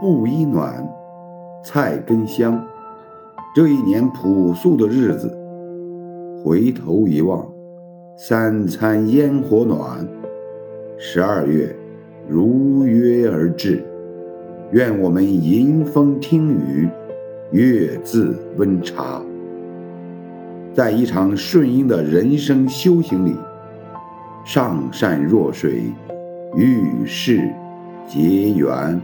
[0.00, 0.86] 布衣暖，
[1.64, 2.62] 菜根香。
[3.54, 5.34] 这一年朴素的日子，
[6.44, 7.50] 回头一望，
[8.16, 10.06] 三餐烟火暖。
[10.98, 11.74] 十二月
[12.28, 13.82] 如约而至，
[14.72, 16.88] 愿我们迎风听雨，
[17.50, 19.22] 月自温茶。
[20.74, 23.34] 在一场顺应的人生修行里，
[24.44, 25.84] 上善若水，
[26.54, 27.40] 遇事
[28.06, 29.00] 结缘。